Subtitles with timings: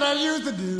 [0.00, 0.77] that I used to do.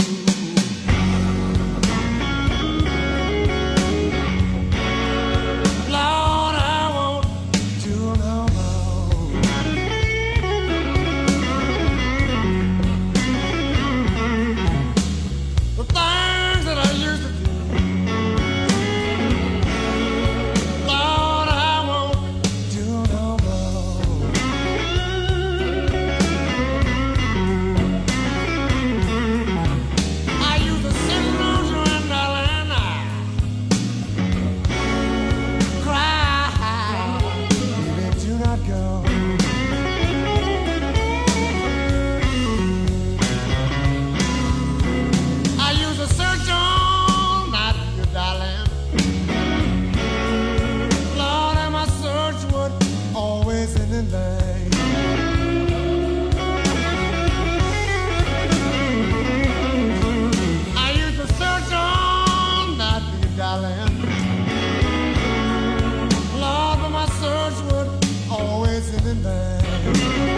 [69.06, 70.37] in the night.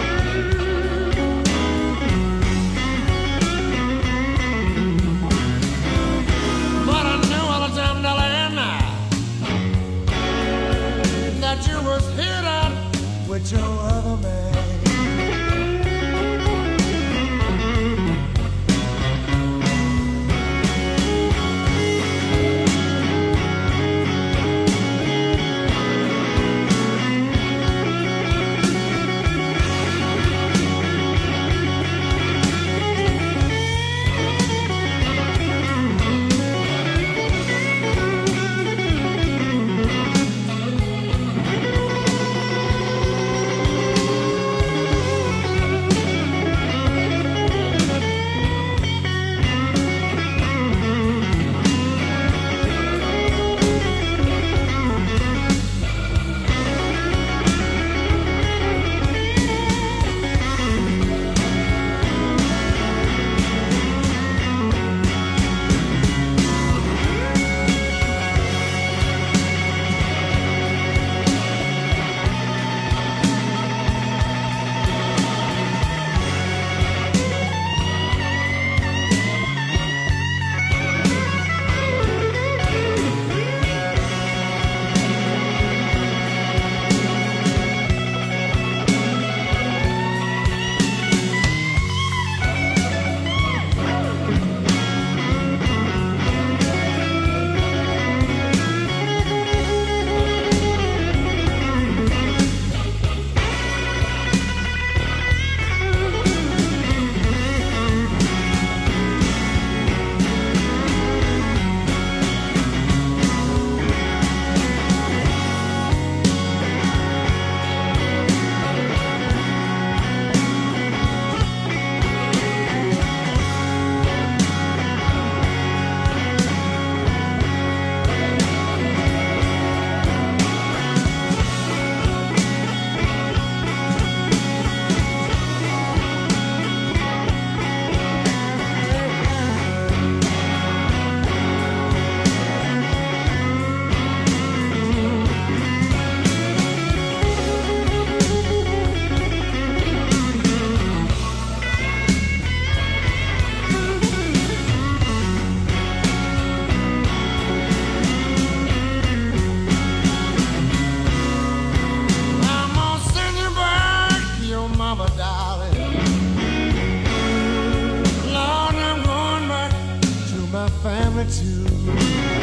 [171.14, 172.39] never too.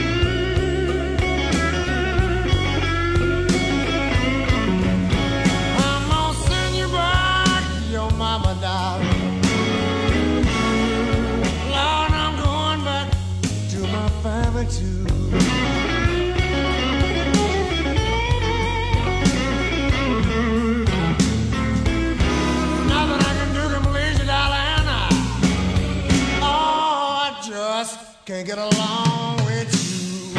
[28.28, 30.34] Can't get along with you.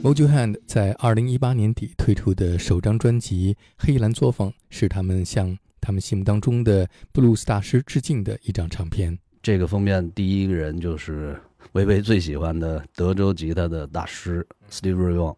[0.08, 9.18] 《Mojo Hand》在二零一八年底推出的首张专辑《黑蓝作坊》是他们向他们心目当中的布鲁斯大师致敬的一张唱片。
[9.42, 11.38] 这个封面第一个人就是
[11.72, 15.36] 维维最喜欢的德州吉他的大师 Steve Ray Vaughan，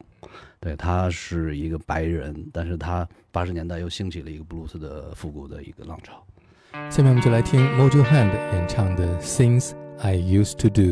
[0.61, 6.25] 对，他是一个白人，但是他八十年代又兴起了一个布鲁斯的复古的一个浪潮。
[6.91, 10.83] 下面我们就来听 Mojo Hand 演唱的《Things I Used to Do》。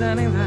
[0.00, 0.39] representing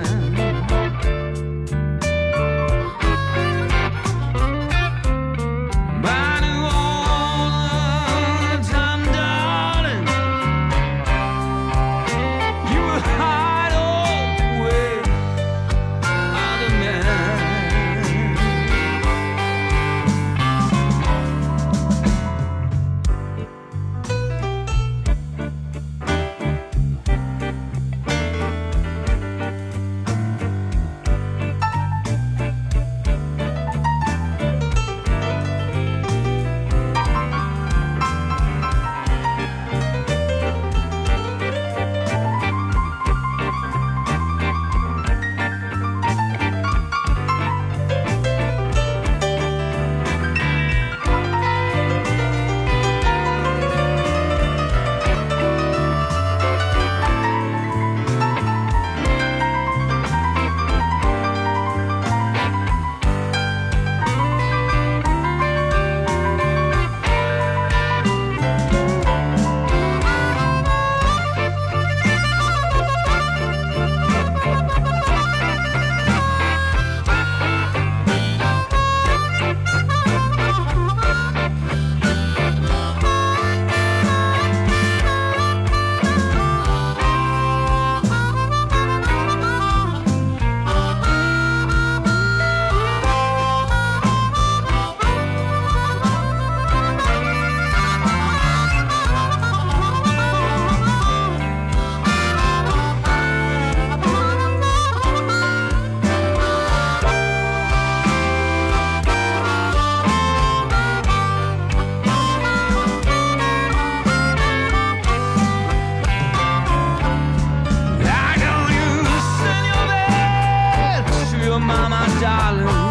[121.66, 122.83] mama darling.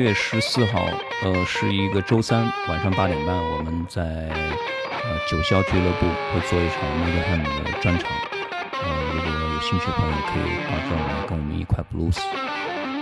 [0.00, 0.88] 月十四号，
[1.22, 8.08] 呃，是一个周三晚上八点半，我们在呃九霄俱乐部会做一场 Motorhead 的专场。
[8.72, 12.16] 呃，如果有兴趣的朋友可以到这儿来跟我们一块 blues。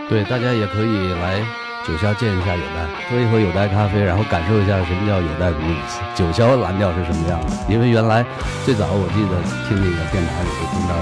[0.08, 1.38] 对，大家也可以来
[1.86, 7.54] 九霄见一下有代，喝一喝有代咖啡，然后感受一下什么叫有代 blues，九霄蓝调是什么样的。
[7.70, 8.26] 因为原来
[8.66, 9.38] 最早我记得
[9.70, 10.98] 听那个电台里头听到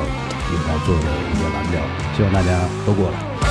[0.53, 1.81] 有代做的一个蓝调，
[2.13, 2.53] 希望大家
[2.85, 3.46] 都过来。